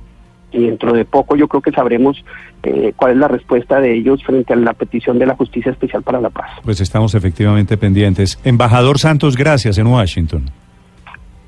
y 0.53 0.67
dentro 0.67 0.93
de 0.93 1.05
poco 1.05 1.37
yo 1.37 1.49
creo 1.49 1.61
que 1.61 1.73
sabremos 1.73 2.25
eh, 2.63 2.93
cuál 2.97 3.13
es 3.13 3.19
la 3.19 3.29
respuesta 3.29 3.81
de 3.81 3.95
ellos 3.95 4.23
frente 4.25 4.53
a 4.53 4.57
la 4.57 4.73
petición 4.75 5.19
de 5.19 5.27
la 5.27 5.35
Justicia 5.35 5.73
Especial 5.73 6.03
para 6.03 6.21
la 6.21 6.31
Paz. 6.31 6.51
Pues 6.65 6.81
estamos 6.81 7.15
efectivamente 7.15 7.77
pendientes. 7.77 8.39
Embajador 8.45 8.99
Santos, 8.99 9.37
gracias 9.37 9.79
en 9.79 9.89
Washington. 9.89 10.51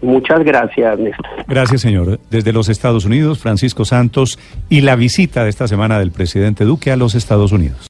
Muchas 0.03 0.43
gracias, 0.45 0.99
Néstor. 0.99 1.27
Gracias, 1.47 1.81
señor. 1.81 2.19
Desde 2.31 2.53
los 2.53 2.69
Estados 2.69 3.05
Unidos, 3.05 3.39
Francisco 3.39 3.85
Santos 3.85 4.39
y 4.69 4.81
la 4.81 4.97
visita 4.97 5.45
de 5.45 5.51
esta 5.51 5.69
semana 5.69 5.99
del 5.99 6.11
presidente 6.11 6.65
Duque 6.65 6.91
a 6.91 6.97
los 6.97 7.15
Estados 7.15 7.53
Unidos. 7.53 7.89